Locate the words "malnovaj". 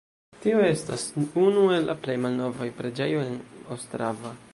2.23-2.69